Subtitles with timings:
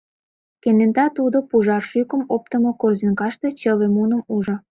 [0.61, 4.55] Кенета тудо пужар шӱкым оптымо корзинкаште чыве муным ужо.